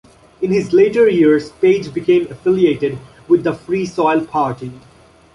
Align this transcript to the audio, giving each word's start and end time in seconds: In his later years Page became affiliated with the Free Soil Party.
In 0.41 0.49
his 0.51 0.73
later 0.73 1.07
years 1.07 1.51
Page 1.51 1.93
became 1.93 2.25
affiliated 2.31 2.97
with 3.27 3.43
the 3.43 3.53
Free 3.53 3.85
Soil 3.85 4.25
Party. 4.25 4.71